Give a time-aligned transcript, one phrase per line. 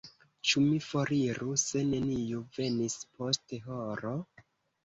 [0.51, 4.17] Ĉu mi foriru se neniu venis post horo?